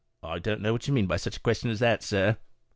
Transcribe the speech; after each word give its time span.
u 0.23 0.29
I 0.29 0.39
don't 0.39 0.61
know 0.61 0.73
what 0.73 0.87
you 0.87 0.95
mean 0.95 1.05
by 1.05 1.17
such 1.17 1.37
a 1.37 1.39
question 1.39 1.69
as 1.69 1.77
that, 1.77 2.01
sir." 2.01 2.37